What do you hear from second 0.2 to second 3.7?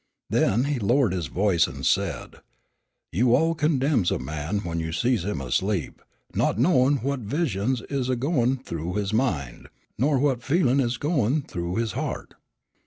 Then he lowered his voice and said: "You all